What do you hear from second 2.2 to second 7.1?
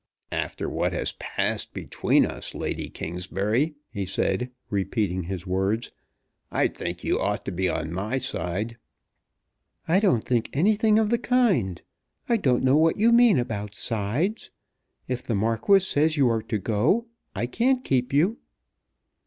us, Lady Kingsbury," he said, repeating his words, "I think